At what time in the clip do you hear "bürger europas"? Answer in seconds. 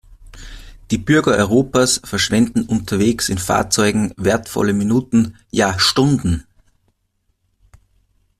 0.97-2.01